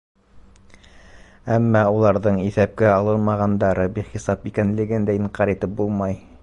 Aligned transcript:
Әммә 1.57 1.83
уларҙың 1.97 2.41
иҫәпкә 2.47 2.89
алынмағандары 2.95 3.87
бихисап 3.99 4.53
икәнлеген 4.53 5.11
дә 5.11 5.21
инҡар 5.21 5.55
итеп 5.57 5.83
булмай. 5.83 6.23